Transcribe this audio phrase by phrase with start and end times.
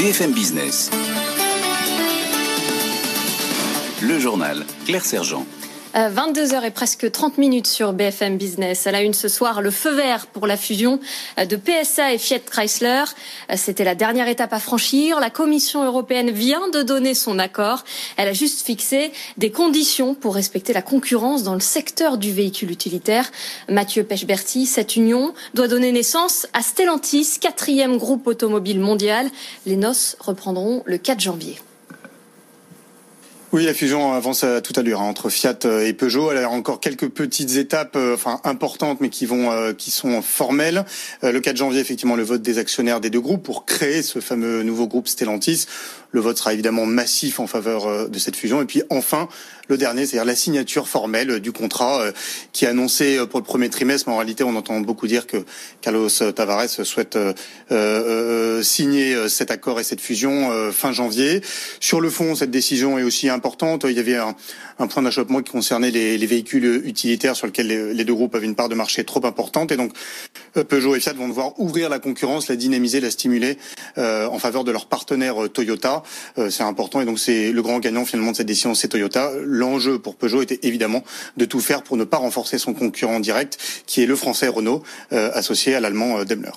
[0.00, 0.90] BFM Business.
[4.00, 5.44] Le journal Claire Sergent.
[5.94, 8.86] 22h et presque 30 minutes sur BFM Business.
[8.86, 11.00] À la une ce soir, le feu vert pour la fusion
[11.36, 13.04] de PSA et Fiat Chrysler.
[13.56, 15.18] C'était la dernière étape à franchir.
[15.18, 17.84] La Commission européenne vient de donner son accord.
[18.16, 22.70] Elle a juste fixé des conditions pour respecter la concurrence dans le secteur du véhicule
[22.70, 23.30] utilitaire.
[23.68, 29.28] Mathieu Pechberti, cette union doit donner naissance à Stellantis, quatrième groupe automobile mondial.
[29.66, 31.58] Les noces reprendront le 4 janvier.
[33.52, 36.30] Oui, la fusion avance à toute allure hein, entre Fiat et Peugeot.
[36.30, 40.22] Elle a encore quelques petites étapes, euh, enfin importantes, mais qui vont, euh, qui sont
[40.22, 40.84] formelles.
[41.24, 44.20] Euh, le 4 janvier, effectivement, le vote des actionnaires des deux groupes pour créer ce
[44.20, 45.66] fameux nouveau groupe Stellantis.
[46.12, 48.60] Le vote sera évidemment massif en faveur euh, de cette fusion.
[48.62, 49.28] Et puis enfin,
[49.70, 52.12] le dernier, c'est-à-dire la signature formelle du contrat euh,
[52.52, 54.08] qui est annoncé euh, pour le premier trimestre.
[54.08, 55.38] Mais en réalité, on entend beaucoup dire que
[55.80, 57.16] Carlos Tavares souhaite
[57.70, 61.40] euh, signer cet accord et cette fusion fin janvier.
[61.78, 63.86] Sur le fond, cette décision est aussi importante.
[63.88, 64.34] Il y avait un,
[64.88, 68.54] point d'achoppement qui concernait les, les, véhicules utilitaires sur lesquels les, deux groupes avaient une
[68.54, 69.70] part de marché trop importante.
[69.72, 69.92] Et donc,
[70.68, 73.56] Peugeot et Fiat vont devoir ouvrir la concurrence, la dynamiser, la stimuler
[73.98, 75.99] euh, en faveur de leur partenaire Toyota.
[76.38, 79.30] Euh, c'est important et donc c'est le grand gagnant finalement de cette décision, c'est Toyota.
[79.42, 81.02] L'enjeu pour Peugeot était évidemment
[81.36, 84.82] de tout faire pour ne pas renforcer son concurrent direct, qui est le français Renault,
[85.12, 86.52] euh, associé à l'allemand Daimler.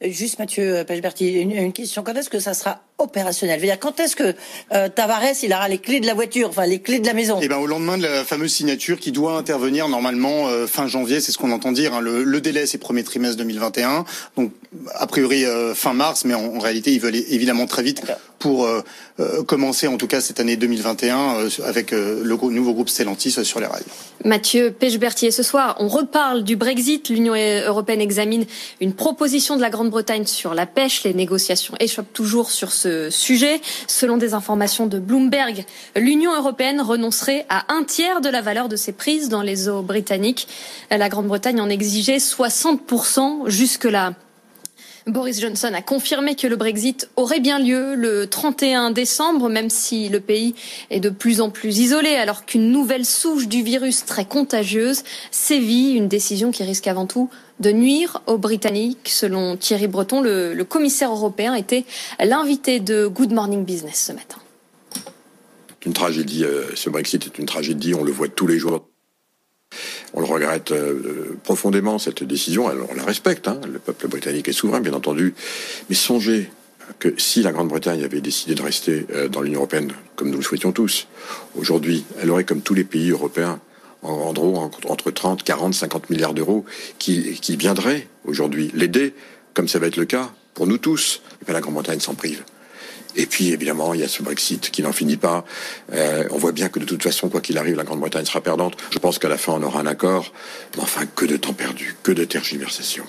[0.00, 0.84] Juste Mathieu
[1.20, 2.02] une, question.
[2.02, 4.34] Quand est-ce que ça sera opérationnel dire, Quand est-ce que
[4.72, 7.38] euh, Tavares il aura les clés de la voiture, enfin les clés de la maison?
[7.40, 11.20] Eh ben au lendemain de la fameuse signature qui doit intervenir normalement euh, fin janvier,
[11.20, 11.94] c'est ce qu'on entend dire.
[11.94, 12.00] Hein.
[12.00, 14.04] Le, le, délai c'est premier trimestre 2021,
[14.36, 14.52] donc
[14.94, 18.02] a priori euh, fin mars, mais en, en, réalité ils veulent évidemment très vite
[18.38, 18.82] pour euh,
[19.18, 23.66] euh, commencer en tout cas cette année 2021 avec le nouveau groupe Stellantis sur les
[23.66, 23.82] rails.
[24.24, 27.08] Mathieu Pechbertier, ce soir on reparle du Brexit.
[27.08, 28.44] L'Union européenne examine
[28.80, 31.04] une proposition de la Grande-Bretagne sur la pêche.
[31.04, 33.60] Les négociations échoppent toujours sur ce sujet.
[33.86, 35.64] Selon des informations de Bloomberg,
[35.96, 39.82] l'Union européenne renoncerait à un tiers de la valeur de ses prises dans les eaux
[39.82, 40.48] britanniques.
[40.90, 44.14] La Grande-Bretagne en exigeait 60% jusque-là.
[45.08, 50.08] Boris Johnson a confirmé que le Brexit aurait bien lieu le 31 décembre, même si
[50.08, 50.54] le pays
[50.90, 55.92] est de plus en plus isolé, alors qu'une nouvelle souche du virus très contagieuse sévit,
[55.92, 57.30] une décision qui risque avant tout
[57.60, 59.08] de nuire aux Britanniques.
[59.08, 61.84] Selon Thierry Breton, le, commissaire européen était
[62.22, 64.38] l'invité de Good Morning Business ce matin.
[65.86, 68.86] Une tragédie, ce Brexit est une tragédie, on le voit tous les jours
[70.14, 72.66] on le regrette euh, profondément, cette décision.
[72.66, 73.48] on la respecte.
[73.48, 73.60] Hein.
[73.70, 75.34] Le peuple britannique est souverain, bien entendu.
[75.88, 76.50] Mais songez
[76.98, 80.42] que si la Grande-Bretagne avait décidé de rester euh, dans l'Union européenne, comme nous le
[80.42, 81.06] souhaitions tous,
[81.56, 83.60] aujourd'hui, elle aurait, comme tous les pays européens,
[84.02, 86.64] en, gros, entre 30, 40, 50 milliards d'euros
[86.98, 89.12] qui, qui viendraient aujourd'hui l'aider,
[89.54, 91.20] comme ça va être le cas pour nous tous.
[91.42, 92.44] Et bien la Grande-Bretagne s'en prive.
[93.16, 95.44] Et puis, évidemment, il y a ce Brexit qui n'en finit pas.
[95.92, 98.76] Euh, on voit bien que de toute façon, quoi qu'il arrive, la Grande-Bretagne sera perdante.
[98.90, 100.32] Je pense qu'à la fin, on aura un accord.
[100.76, 103.04] Mais enfin, que de temps perdu, que de tergiversation.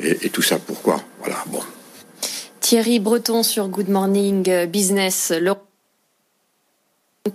[0.00, 1.02] Et, et tout ça, pourquoi?
[1.20, 1.60] Voilà, bon.
[2.60, 5.32] Thierry Breton sur Good Morning Business.
[5.38, 5.54] Le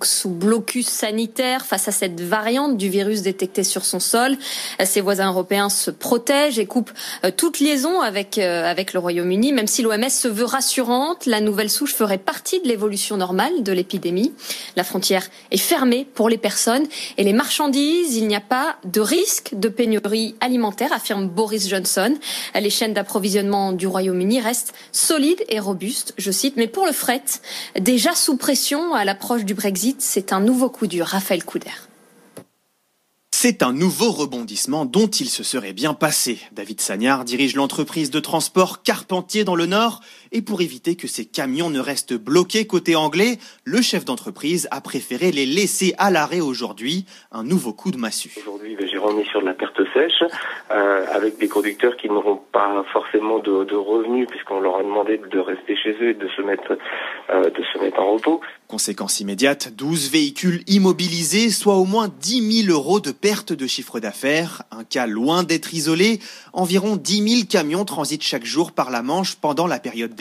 [0.04, 4.38] sous blocus sanitaire face à cette variante du virus détecté sur son sol.
[4.86, 6.92] Ses voisins européens se protègent et coupent
[7.38, 9.52] toute liaison avec, avec le Royaume-Uni.
[9.52, 13.72] Même si l'OMS se veut rassurante, la nouvelle souche ferait partie de l'évolution normale de
[13.72, 14.32] l'épidémie.
[14.76, 16.86] La frontière est fermée pour les personnes
[17.18, 18.16] et les marchandises.
[18.16, 22.16] Il n'y a pas de risque de pénurie alimentaire, affirme Boris Johnson.
[22.54, 26.58] Les chaînes d'approvisionnement du Royaume-Uni restent solides et robustes, je cite.
[26.58, 27.24] Mais pour le fret,
[27.80, 31.06] déjà sous pression à l'approche du Brexit, c'est un nouveau coup dur.
[31.06, 31.70] Raphaël Couder.
[33.32, 36.40] C'est un nouveau rebondissement dont il se serait bien passé.
[36.52, 41.26] David Sagnard dirige l'entreprise de transport Carpentier dans le Nord et pour éviter que ces
[41.26, 46.40] camions ne restent bloqués côté anglais, le chef d'entreprise a préféré les laisser à l'arrêt
[46.42, 47.06] aujourd'hui.
[47.32, 48.32] Un nouveau coup de massue.
[48.42, 50.24] Aujourd'hui, j'ai remis sur de la perte sèche
[50.72, 55.20] euh, avec des conducteurs qui n'auront pas forcément de, de revenus puisqu'on leur a demandé
[55.32, 56.78] de rester chez eux et de se mettre,
[57.30, 58.42] euh, de se mettre en repos.
[58.68, 64.00] Conséquence immédiate, 12 véhicules immobilisés, soit au moins 10 000 euros de perte de chiffre
[64.00, 64.64] d'affaires.
[64.72, 66.20] Un cas loin d'être isolé.
[66.54, 70.14] Environ 10 000 camions transitent chaque jour par la Manche pendant la période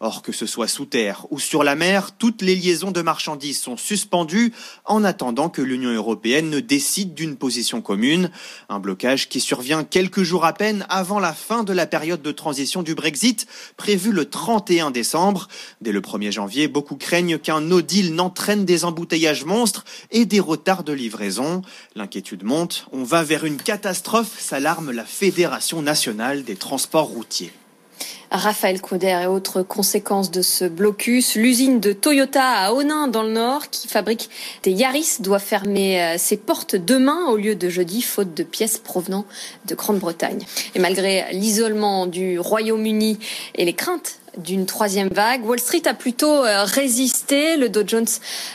[0.00, 3.60] Or, que ce soit sous terre ou sur la mer, toutes les liaisons de marchandises
[3.60, 4.52] sont suspendues
[4.84, 8.30] en attendant que l'Union européenne ne décide d'une position commune.
[8.68, 12.32] Un blocage qui survient quelques jours à peine avant la fin de la période de
[12.32, 13.46] transition du Brexit,
[13.76, 15.48] prévue le 31 décembre.
[15.80, 20.40] Dès le 1er janvier, beaucoup craignent qu'un no deal n'entraîne des embouteillages monstres et des
[20.40, 21.62] retards de livraison.
[21.94, 22.86] L'inquiétude monte.
[22.92, 27.52] On va vers une catastrophe, s'alarme la Fédération nationale des transports routiers.
[28.30, 31.34] Raphaël Couder et autres conséquences de ce blocus.
[31.34, 34.30] L'usine de Toyota à Onin dans le Nord, qui fabrique
[34.62, 38.78] des Yaris, doit fermer euh, ses portes demain au lieu de jeudi, faute de pièces
[38.78, 39.26] provenant
[39.66, 40.46] de Grande-Bretagne.
[40.74, 43.18] Et malgré l'isolement du Royaume-Uni
[43.56, 45.44] et les craintes d'une troisième vague.
[45.44, 47.56] Wall Street a plutôt euh, résisté.
[47.56, 48.06] Le Dow Jones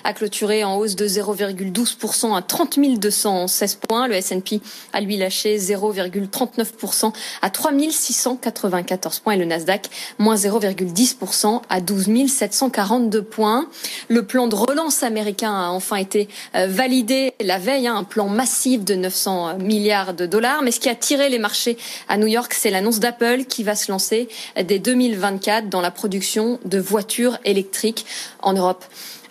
[0.03, 4.07] a clôturé en hausse de 0,12% à 30 216 points.
[4.07, 4.61] Le S&P
[4.93, 9.89] a lui lâché 0,39% à 3 694 points et le Nasdaq
[10.19, 13.67] moins 0,10% à 12 742 points.
[14.07, 18.27] Le plan de relance américain a enfin été euh, validé la veille, hein, un plan
[18.27, 20.61] massif de 900 milliards de dollars.
[20.63, 23.75] Mais ce qui a tiré les marchés à New York, c'est l'annonce d'Apple qui va
[23.75, 24.29] se lancer
[24.63, 28.05] dès 2024 dans la production de voitures électriques
[28.41, 28.85] en Europe.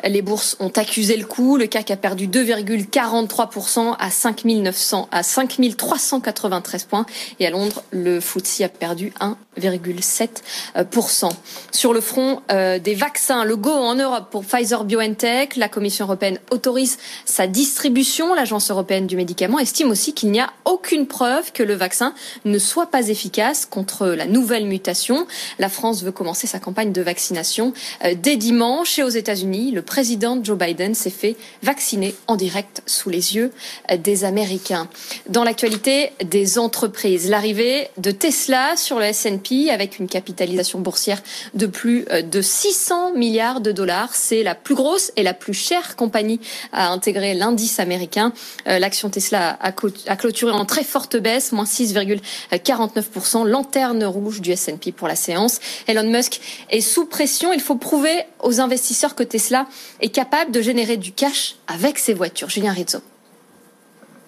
[0.06, 1.56] Les bourses ont accusé le coup.
[1.56, 7.06] Le CAC a perdu 2,43% à 5 900, à 5 393 points.
[7.41, 9.15] Et à Londres, le FTSE a perdu
[9.59, 11.31] 1,7%.
[11.73, 15.56] Sur le front euh, des vaccins, le go en Europe pour Pfizer BioNTech.
[15.56, 18.35] La Commission européenne autorise sa distribution.
[18.35, 22.12] L'Agence européenne du médicament estime aussi qu'il n'y a aucune preuve que le vaccin
[22.45, 25.27] ne soit pas efficace contre la nouvelle mutation.
[25.59, 27.73] La France veut commencer sa campagne de vaccination
[28.05, 32.82] euh, dès dimanche et aux États-Unis, le président Joe Biden s'est fait vacciner en direct
[32.85, 33.52] sous les yeux
[33.96, 34.88] des Américains.
[35.29, 41.23] Dans l'actualité des entreprises, l'arrivée de Tesla sur le S&P avec une capitalisation boursière
[41.55, 44.17] de plus de 600 milliards de dollars.
[44.17, 46.40] C'est la plus grosse et la plus chère compagnie
[46.73, 48.32] à intégrer l'indice américain.
[48.67, 54.90] Euh, l'action Tesla a clôturé en très forte baisse, moins 6,49%, lanterne rouge du S&P
[54.90, 55.61] pour la séance.
[55.87, 56.40] Elon Musk
[56.70, 57.52] est sous pression.
[57.52, 59.69] Il faut prouver aux investisseurs que Tesla
[60.01, 62.51] est capable de générer du cash avec ses voitures.
[62.51, 63.01] Julien Rizzo.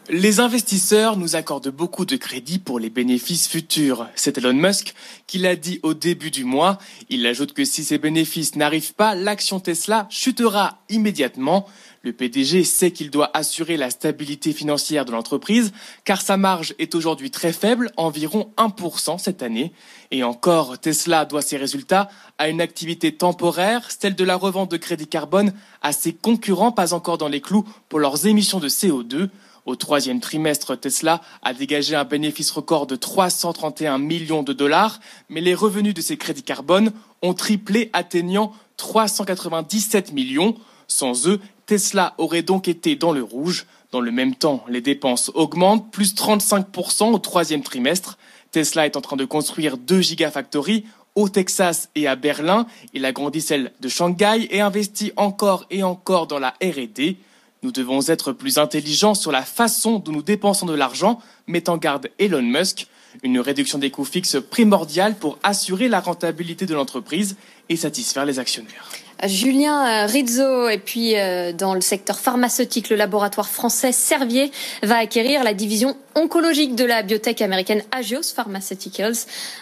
[0.09, 4.07] Les investisseurs nous accordent beaucoup de crédit pour les bénéfices futurs.
[4.15, 4.95] C'est Elon Musk
[5.27, 6.79] qui l'a dit au début du mois.
[7.09, 11.67] Il ajoute que si ces bénéfices n'arrivent pas, l'action Tesla chutera immédiatement.
[12.03, 15.73] Le PDG sait qu'il doit assurer la stabilité financière de l'entreprise
[16.05, 19.73] car sa marge est aujourd'hui très faible, environ 1% cette année.
[20.13, 22.09] Et encore, Tesla doit ses résultats
[22.39, 26.95] à une activité temporaire, celle de la revente de crédit carbone à ses concurrents pas
[26.95, 29.31] encore dans les clous pour leurs émissions de CO2.
[29.67, 35.41] Au troisième trimestre, Tesla a dégagé un bénéfice record de 331 millions de dollars, mais
[35.41, 40.55] les revenus de ses crédits carbone ont triplé, atteignant 397 millions.
[40.87, 43.67] Sans eux, Tesla aurait donc été dans le rouge.
[43.91, 48.19] Dans le même temps, les dépenses augmentent, plus 35% au troisième trimestre.
[48.53, 50.85] Tesla est en train de construire deux gigafactories
[51.17, 52.67] au Texas et à Berlin.
[52.95, 57.17] Il agrandit celle de Shanghai et investit encore et encore dans la R&D.
[57.63, 61.77] Nous devons être plus intelligents sur la façon dont nous dépensons de l'argent, met en
[61.77, 62.87] garde Elon Musk.
[63.23, 67.37] Une réduction des coûts fixes primordiale pour assurer la rentabilité de l'entreprise
[67.69, 68.91] et satisfaire les actionnaires.
[69.25, 74.51] Julien euh, Rizzo, et puis euh, dans le secteur pharmaceutique, le laboratoire français Servier
[74.83, 79.17] va acquérir la division oncologique de la biotech américaine Agios Pharmaceuticals.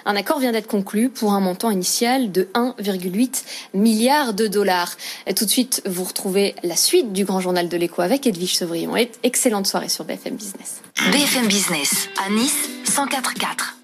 [0.07, 4.97] Un accord vient d'être conclu pour un montant initial de 1,8 milliard de dollars.
[5.27, 8.57] Et tout de suite, vous retrouvez la suite du grand journal de l'écho avec Edwige
[8.57, 8.95] Sevrion.
[9.23, 10.81] Excellente soirée sur BFM Business.
[11.13, 13.84] BFM Business à Nice 104.4.